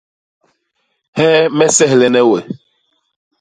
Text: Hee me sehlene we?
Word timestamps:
Hee 1.17 1.41
me 1.57 1.65
sehlene 1.77 2.21
we? 2.31 2.39